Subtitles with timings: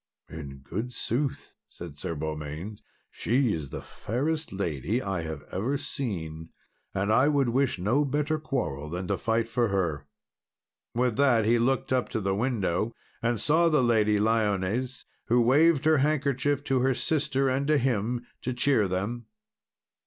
[0.29, 6.49] "In good sooth," said Sir Beaumains, "she is the fairest lady I have ever seen,
[6.91, 10.07] and I would wish no better quarrel than to fight for her."
[10.95, 15.85] With that, he looked up to the window, and saw the Lady Lyones, who waved
[15.85, 19.27] her handkerchief to her sister and to him to cheer them.